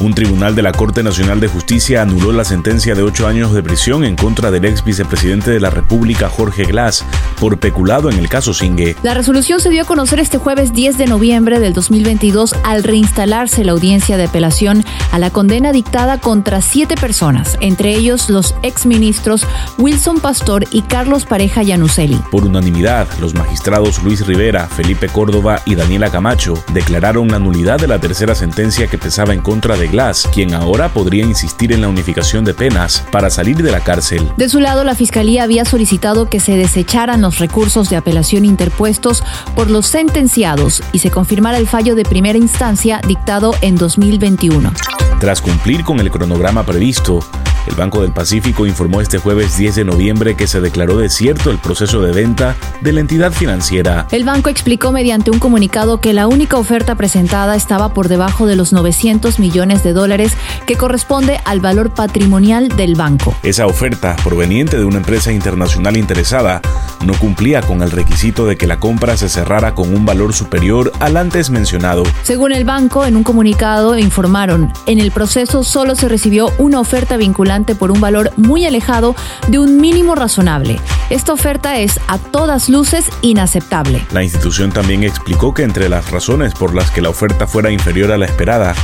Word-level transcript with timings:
Un 0.00 0.14
tribunal 0.14 0.54
de 0.54 0.62
la 0.62 0.72
Corte 0.72 1.02
Nacional 1.02 1.40
de 1.40 1.48
Justicia 1.48 2.02
anuló 2.02 2.32
la 2.32 2.44
sentencia 2.44 2.94
de 2.94 3.02
ocho 3.02 3.26
años 3.26 3.52
de 3.52 3.62
prisión 3.62 4.04
en 4.04 4.16
contra 4.16 4.50
del 4.50 4.64
ex 4.64 4.84
vicepresidente 4.84 5.50
de 5.50 5.60
la 5.60 5.70
República, 5.70 6.28
Jorge 6.28 6.64
Glass, 6.64 7.04
por 7.38 7.58
peculado 7.58 8.10
en 8.10 8.18
el 8.18 8.28
caso 8.28 8.52
Singue. 8.52 8.96
La 9.02 9.14
resolución 9.14 9.60
se 9.60 9.70
dio 9.70 9.82
a 9.82 9.86
conocer 9.86 10.18
este 10.18 10.38
jueves 10.38 10.72
10 10.72 10.98
de 10.98 11.06
noviembre 11.06 11.60
del 11.60 11.72
2022 11.72 12.54
al 12.64 12.82
reinstalarse 12.82 13.64
la 13.64 13.72
audiencia 13.72 14.16
de 14.16 14.24
apelación 14.24 14.84
a 15.12 15.18
la 15.18 15.30
condena 15.30 15.72
dictada 15.72 16.18
contra 16.18 16.60
siete 16.60 16.96
personas, 16.96 17.56
entre 17.60 17.94
ellos 17.94 18.30
los 18.30 18.54
exministros 18.62 19.46
Wilson 19.78 20.20
Pastor 20.20 20.64
y 20.70 20.82
Carlos 20.82 21.26
Pareja 21.26 21.62
Yanuseli. 21.62 22.20
Por 22.30 22.44
unanimidad, 22.44 23.06
los 23.20 23.34
magistrados 23.34 24.02
Luis 24.02 24.26
Rivera, 24.26 24.66
Felipe 24.66 25.08
Córdoba 25.08 25.60
y 25.64 25.74
Daniela 25.74 26.10
Camacho 26.10 26.54
declararon 26.72 27.28
la 27.28 27.38
nulidad 27.38 27.78
de 27.78 27.88
la 27.88 27.98
tercera 27.98 28.34
sentencia 28.34 28.86
que 28.86 28.98
pesaba 28.98 29.34
en 29.34 29.40
contra 29.40 29.76
de 29.76 29.81
Glass, 29.88 30.28
quien 30.32 30.54
ahora 30.54 30.88
podría 30.88 31.24
insistir 31.24 31.72
en 31.72 31.80
la 31.80 31.88
unificación 31.88 32.44
de 32.44 32.54
penas 32.54 33.04
para 33.10 33.30
salir 33.30 33.56
de 33.56 33.70
la 33.70 33.80
cárcel. 33.80 34.30
De 34.36 34.48
su 34.48 34.60
lado, 34.60 34.84
la 34.84 34.94
Fiscalía 34.94 35.42
había 35.42 35.64
solicitado 35.64 36.28
que 36.28 36.40
se 36.40 36.56
desecharan 36.56 37.20
los 37.20 37.38
recursos 37.38 37.90
de 37.90 37.96
apelación 37.96 38.44
interpuestos 38.44 39.22
por 39.54 39.70
los 39.70 39.86
sentenciados 39.86 40.82
y 40.92 40.98
se 40.98 41.10
confirmara 41.10 41.58
el 41.58 41.66
fallo 41.66 41.94
de 41.94 42.04
primera 42.04 42.38
instancia 42.38 43.00
dictado 43.06 43.54
en 43.60 43.76
2021. 43.76 44.72
Tras 45.20 45.40
cumplir 45.40 45.84
con 45.84 46.00
el 46.00 46.10
cronograma 46.10 46.64
previsto, 46.64 47.20
el 47.66 47.74
Banco 47.74 48.02
del 48.02 48.12
Pacífico 48.12 48.66
informó 48.66 49.00
este 49.00 49.18
jueves 49.18 49.56
10 49.56 49.76
de 49.76 49.84
noviembre 49.84 50.34
que 50.34 50.46
se 50.46 50.60
declaró 50.60 50.96
desierto 50.96 51.50
el 51.50 51.58
proceso 51.58 52.00
de 52.00 52.12
venta 52.12 52.56
de 52.80 52.92
la 52.92 53.00
entidad 53.00 53.32
financiera. 53.32 54.06
El 54.10 54.24
banco 54.24 54.50
explicó 54.50 54.92
mediante 54.92 55.30
un 55.30 55.38
comunicado 55.38 56.00
que 56.00 56.12
la 56.12 56.26
única 56.26 56.56
oferta 56.56 56.94
presentada 56.94 57.56
estaba 57.56 57.94
por 57.94 58.08
debajo 58.08 58.46
de 58.46 58.56
los 58.56 58.72
900 58.72 59.38
millones 59.38 59.82
de 59.82 59.92
dólares 59.92 60.32
que 60.66 60.76
corresponde 60.76 61.40
al 61.44 61.60
valor 61.60 61.90
patrimonial 61.90 62.68
del 62.68 62.94
banco. 62.94 63.34
Esa 63.42 63.66
oferta, 63.66 64.16
proveniente 64.24 64.78
de 64.78 64.84
una 64.84 64.98
empresa 64.98 65.32
internacional 65.32 65.96
interesada, 65.96 66.60
no 67.04 67.14
cumplía 67.14 67.62
con 67.62 67.82
el 67.82 67.90
requisito 67.90 68.46
de 68.46 68.56
que 68.56 68.66
la 68.66 68.78
compra 68.78 69.16
se 69.16 69.28
cerrara 69.28 69.74
con 69.74 69.94
un 69.94 70.04
valor 70.04 70.32
superior 70.32 70.92
al 71.00 71.16
antes 71.16 71.50
mencionado. 71.50 72.04
Según 72.22 72.52
el 72.52 72.64
banco, 72.64 73.04
en 73.04 73.16
un 73.16 73.24
comunicado 73.24 73.98
informaron, 73.98 74.72
en 74.86 74.98
el 74.98 75.10
proceso 75.10 75.64
solo 75.64 75.94
se 75.94 76.08
recibió 76.08 76.52
una 76.58 76.80
oferta 76.80 77.16
por 77.74 77.90
un 77.90 78.00
valor 78.00 78.30
muy 78.36 78.64
alejado 78.64 79.14
de 79.48 79.58
un 79.58 79.78
mínimo 79.78 80.14
razonable. 80.14 80.80
Esta 81.10 81.34
oferta 81.34 81.78
es 81.78 82.00
a 82.08 82.16
todas 82.16 82.70
luces 82.70 83.10
inaceptable. 83.20 84.06
La 84.10 84.22
institución 84.22 84.72
también 84.72 85.02
explicó 85.02 85.52
que 85.52 85.62
entre 85.62 85.90
las 85.90 86.10
razones 86.10 86.54
por 86.54 86.74
las 86.74 86.90
que 86.90 87.02
la 87.02 87.10
oferta 87.10 87.46
fuera 87.46 87.70
inferior 87.70 88.10
a 88.10 88.16
la 88.16 88.24
esperada, 88.24 88.74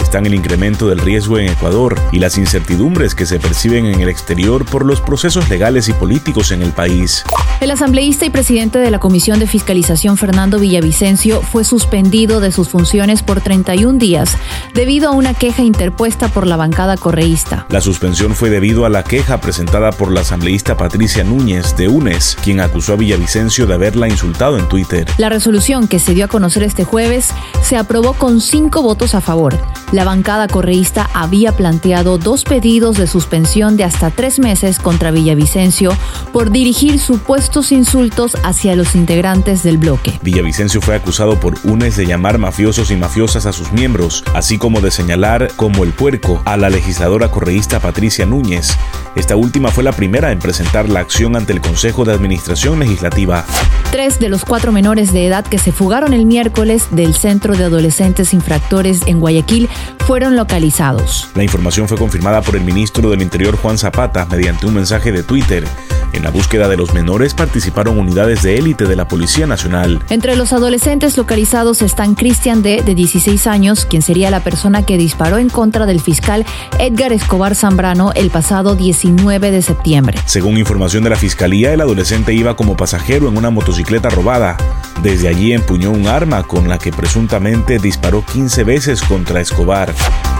están 0.00 0.26
el 0.26 0.34
incremento 0.34 0.88
del 0.88 0.98
riesgo 0.98 1.38
en 1.38 1.48
Ecuador 1.48 2.00
y 2.12 2.18
las 2.18 2.36
incertidumbres 2.38 3.14
que 3.14 3.26
se 3.26 3.38
perciben 3.38 3.86
en 3.86 4.00
el 4.00 4.08
exterior 4.08 4.64
por 4.64 4.84
los 4.84 5.00
procesos 5.00 5.48
legales 5.48 5.88
y 5.88 5.92
políticos 5.92 6.50
en 6.50 6.62
el 6.62 6.72
país. 6.72 7.24
El 7.58 7.70
asambleísta 7.70 8.26
y 8.26 8.30
presidente 8.30 8.78
de 8.78 8.90
la 8.90 8.98
Comisión 8.98 9.38
de 9.38 9.46
Fiscalización 9.46 10.18
Fernando 10.18 10.58
Villavicencio 10.58 11.40
fue 11.40 11.64
suspendido 11.64 12.38
de 12.40 12.52
sus 12.52 12.68
funciones 12.68 13.22
por 13.22 13.40
31 13.40 13.98
días 13.98 14.36
debido 14.74 15.08
a 15.08 15.12
una 15.12 15.32
queja 15.32 15.62
interpuesta 15.62 16.28
por 16.28 16.46
la 16.46 16.56
bancada 16.56 16.98
correísta. 16.98 17.64
La 17.70 17.80
suspensión 17.80 18.34
fue 18.34 18.50
debido 18.50 18.84
a 18.84 18.90
la 18.90 19.02
queja 19.02 19.40
presentada 19.40 19.90
por 19.90 20.12
la 20.12 20.20
asambleísta 20.20 20.76
Patricia 20.76 21.24
Núñez 21.24 21.74
de 21.78 21.88
UNES, 21.88 22.36
quien 22.44 22.60
acusó 22.60 22.92
a 22.92 22.96
Villavicencio 22.96 23.66
de 23.66 23.72
haberla 23.72 24.06
insultado 24.06 24.58
en 24.58 24.68
Twitter. 24.68 25.08
La 25.16 25.30
resolución 25.30 25.88
que 25.88 25.98
se 25.98 26.12
dio 26.12 26.26
a 26.26 26.28
conocer 26.28 26.62
este 26.62 26.84
jueves 26.84 27.30
se 27.62 27.78
aprobó 27.78 28.12
con 28.12 28.42
cinco 28.42 28.82
votos 28.82 29.14
a 29.14 29.22
favor. 29.22 29.58
La 29.92 30.04
bancada 30.04 30.46
correísta 30.46 31.08
había 31.14 31.52
planteado 31.52 32.18
dos 32.18 32.44
pedidos 32.44 32.98
de 32.98 33.06
suspensión 33.06 33.78
de 33.78 33.84
hasta 33.84 34.10
tres 34.10 34.38
meses 34.40 34.78
contra 34.78 35.10
Villavicencio 35.10 35.96
por 36.32 36.50
dirigir 36.50 36.98
supuestos 36.98 37.45
insultos 37.70 38.36
hacia 38.42 38.76
los 38.76 38.94
integrantes 38.94 39.62
del 39.62 39.78
bloque. 39.78 40.18
Villavicencio 40.22 40.80
fue 40.80 40.94
acusado 40.94 41.40
por 41.40 41.54
UNES 41.64 41.96
de 41.96 42.06
llamar 42.06 42.38
mafiosos 42.38 42.90
y 42.90 42.96
mafiosas 42.96 43.46
a 43.46 43.52
sus 43.52 43.72
miembros, 43.72 44.24
así 44.34 44.58
como 44.58 44.80
de 44.80 44.90
señalar 44.90 45.50
como 45.56 45.84
el 45.84 45.92
puerco 45.92 46.42
a 46.44 46.56
la 46.56 46.70
legisladora 46.70 47.30
correísta 47.30 47.80
Patricia 47.80 48.26
Núñez. 48.26 48.76
Esta 49.16 49.34
última 49.34 49.70
fue 49.70 49.82
la 49.82 49.92
primera 49.92 50.30
en 50.30 50.38
presentar 50.38 50.90
la 50.90 51.00
acción 51.00 51.36
ante 51.36 51.54
el 51.54 51.62
Consejo 51.62 52.04
de 52.04 52.12
Administración 52.12 52.78
Legislativa. 52.78 53.46
Tres 53.90 54.18
de 54.18 54.28
los 54.28 54.44
cuatro 54.44 54.72
menores 54.72 55.10
de 55.14 55.26
edad 55.26 55.42
que 55.42 55.58
se 55.58 55.72
fugaron 55.72 56.12
el 56.12 56.26
miércoles 56.26 56.88
del 56.90 57.14
Centro 57.14 57.56
de 57.56 57.64
Adolescentes 57.64 58.34
Infractores 58.34 59.00
en 59.06 59.18
Guayaquil 59.18 59.70
fueron 60.06 60.36
localizados. 60.36 61.30
La 61.34 61.44
información 61.44 61.88
fue 61.88 61.96
confirmada 61.96 62.42
por 62.42 62.56
el 62.56 62.62
ministro 62.62 63.08
del 63.08 63.22
Interior 63.22 63.56
Juan 63.56 63.78
Zapata 63.78 64.26
mediante 64.26 64.66
un 64.66 64.74
mensaje 64.74 65.12
de 65.12 65.22
Twitter. 65.22 65.64
En 66.12 66.22
la 66.22 66.30
búsqueda 66.30 66.68
de 66.68 66.76
los 66.76 66.94
menores 66.94 67.34
participaron 67.34 67.98
unidades 67.98 68.42
de 68.42 68.56
élite 68.56 68.86
de 68.86 68.96
la 68.96 69.08
Policía 69.08 69.46
Nacional. 69.46 70.02
Entre 70.08 70.36
los 70.36 70.52
adolescentes 70.52 71.16
localizados 71.16 71.82
están 71.82 72.14
Cristian 72.14 72.62
D., 72.62 72.82
de 72.82 72.94
16 72.94 73.46
años, 73.46 73.84
quien 73.84 74.02
sería 74.02 74.30
la 74.30 74.40
persona 74.40 74.82
que 74.82 74.96
disparó 74.96 75.38
en 75.38 75.48
contra 75.50 75.84
del 75.84 76.00
fiscal 76.00 76.46
Edgar 76.78 77.12
Escobar 77.12 77.54
Zambrano 77.54 78.12
el 78.14 78.30
pasado 78.30 78.76
19 79.06 79.50
de 79.52 79.62
septiembre. 79.62 80.18
Según 80.26 80.56
información 80.56 81.04
de 81.04 81.10
la 81.10 81.16
Fiscalía, 81.16 81.72
el 81.72 81.80
adolescente 81.80 82.34
iba 82.34 82.56
como 82.56 82.76
pasajero 82.76 83.28
en 83.28 83.36
una 83.36 83.50
motocicleta 83.50 84.10
robada. 84.10 84.56
Desde 85.02 85.28
allí 85.28 85.52
empuñó 85.52 85.92
un 85.92 86.08
arma 86.08 86.42
con 86.42 86.68
la 86.68 86.78
que 86.78 86.90
presuntamente 86.90 87.78
disparó 87.78 88.24
15 88.24 88.64
veces 88.64 89.02
contra 89.02 89.40
Escobar. 89.40 89.94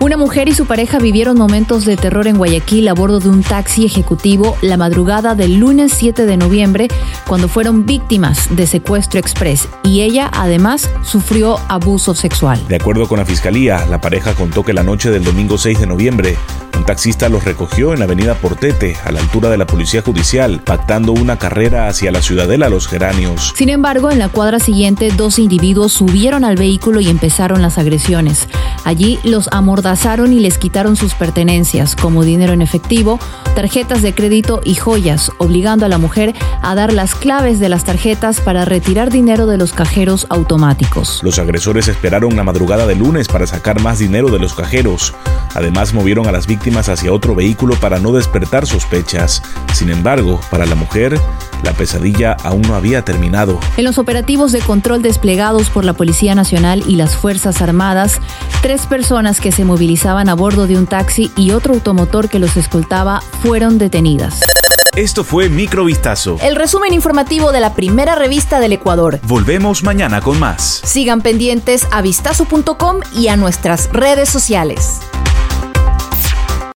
Una 0.00 0.16
mujer 0.16 0.48
y 0.48 0.54
su 0.54 0.66
pareja 0.66 0.98
vivieron 0.98 1.36
momentos 1.36 1.84
de 1.84 1.96
terror 1.96 2.26
en 2.26 2.38
Guayaquil 2.38 2.88
a 2.88 2.94
bordo 2.94 3.20
de 3.20 3.28
un 3.28 3.42
taxi 3.42 3.84
ejecutivo 3.84 4.56
la 4.62 4.76
madrugada 4.76 5.34
del 5.34 5.58
lunes 5.58 5.92
7 5.96 6.24
de 6.24 6.36
noviembre 6.36 6.88
cuando 7.26 7.48
fueron 7.48 7.84
víctimas 7.84 8.54
de 8.54 8.66
secuestro 8.66 9.20
express 9.20 9.68
y 9.82 10.02
ella 10.02 10.30
además 10.32 10.88
sufrió 11.02 11.58
abuso 11.68 12.14
sexual. 12.14 12.60
De 12.68 12.76
acuerdo 12.76 13.06
con 13.08 13.18
la 13.18 13.26
fiscalía, 13.26 13.86
la 13.86 14.00
pareja 14.00 14.34
contó 14.34 14.64
que 14.64 14.72
la 14.72 14.82
noche 14.82 15.10
del 15.10 15.24
domingo 15.24 15.58
6 15.58 15.80
de 15.80 15.86
noviembre 15.86 16.36
un 16.78 16.84
taxista 16.84 17.28
los 17.28 17.44
recogió 17.44 17.92
en 17.92 17.98
la 17.98 18.04
avenida 18.04 18.34
Portete, 18.34 18.96
a 19.04 19.10
la 19.10 19.20
altura 19.20 19.50
de 19.50 19.58
la 19.58 19.66
Policía 19.66 20.00
Judicial, 20.00 20.60
pactando 20.64 21.12
una 21.12 21.36
carrera 21.36 21.88
hacia 21.88 22.12
la 22.12 22.22
ciudadela 22.22 22.68
Los 22.68 22.86
Geranios. 22.86 23.52
Sin 23.56 23.68
embargo, 23.68 24.10
en 24.10 24.20
la 24.20 24.28
cuadra 24.28 24.60
siguiente, 24.60 25.10
dos 25.16 25.38
individuos 25.40 25.92
subieron 25.92 26.44
al 26.44 26.56
vehículo 26.56 27.00
y 27.00 27.08
empezaron 27.08 27.62
las 27.62 27.78
agresiones. 27.78 28.48
Allí 28.84 29.18
los 29.24 29.48
amordazaron 29.52 30.32
y 30.32 30.40
les 30.40 30.58
quitaron 30.58 30.96
sus 30.96 31.14
pertenencias, 31.14 31.96
como 31.96 32.24
dinero 32.24 32.52
en 32.52 32.62
efectivo, 32.62 33.18
tarjetas 33.54 34.02
de 34.02 34.14
crédito 34.14 34.60
y 34.64 34.74
joyas, 34.74 35.30
obligando 35.38 35.86
a 35.86 35.88
la 35.88 35.98
mujer 35.98 36.34
a 36.62 36.74
dar 36.74 36.92
las 36.92 37.14
claves 37.14 37.60
de 37.60 37.68
las 37.68 37.84
tarjetas 37.84 38.40
para 38.40 38.64
retirar 38.64 39.10
dinero 39.10 39.46
de 39.46 39.58
los 39.58 39.72
cajeros 39.72 40.26
automáticos. 40.30 41.20
Los 41.22 41.38
agresores 41.38 41.88
esperaron 41.88 42.36
la 42.36 42.44
madrugada 42.44 42.86
de 42.86 42.94
lunes 42.94 43.28
para 43.28 43.46
sacar 43.46 43.80
más 43.80 43.98
dinero 43.98 44.28
de 44.28 44.38
los 44.38 44.54
cajeros. 44.54 45.14
Además, 45.54 45.94
movieron 45.94 46.26
a 46.26 46.32
las 46.32 46.46
víctimas 46.46 46.88
hacia 46.88 47.12
otro 47.12 47.34
vehículo 47.34 47.74
para 47.76 47.98
no 47.98 48.12
despertar 48.12 48.66
sospechas. 48.66 49.42
Sin 49.72 49.90
embargo, 49.90 50.40
para 50.50 50.66
la 50.66 50.74
mujer, 50.74 51.18
la 51.62 51.72
pesadilla 51.72 52.36
aún 52.42 52.62
no 52.62 52.74
había 52.74 53.04
terminado. 53.04 53.58
En 53.76 53.84
los 53.84 53.98
operativos 53.98 54.52
de 54.52 54.60
control 54.60 55.02
desplegados 55.02 55.70
por 55.70 55.84
la 55.84 55.92
Policía 55.92 56.34
Nacional 56.34 56.82
y 56.86 56.96
las 56.96 57.16
Fuerzas 57.16 57.62
Armadas, 57.62 58.20
tres 58.62 58.86
personas 58.86 59.40
que 59.40 59.52
se 59.52 59.64
movilizaban 59.64 60.28
a 60.28 60.34
bordo 60.34 60.66
de 60.66 60.76
un 60.76 60.86
taxi 60.86 61.30
y 61.36 61.50
otro 61.52 61.74
automotor 61.74 62.28
que 62.28 62.38
los 62.38 62.56
escoltaba 62.56 63.20
fueron 63.42 63.78
detenidas. 63.78 64.40
Esto 64.96 65.22
fue 65.22 65.48
Microvistazo. 65.48 66.38
El 66.42 66.56
resumen 66.56 66.92
informativo 66.92 67.52
de 67.52 67.60
la 67.60 67.74
primera 67.74 68.16
revista 68.16 68.58
del 68.58 68.72
Ecuador. 68.72 69.20
Volvemos 69.22 69.84
mañana 69.84 70.20
con 70.20 70.40
más. 70.40 70.80
Sigan 70.84 71.20
pendientes 71.20 71.86
a 71.92 72.02
vistazo.com 72.02 72.96
y 73.14 73.28
a 73.28 73.36
nuestras 73.36 73.90
redes 73.92 74.28
sociales. 74.28 74.98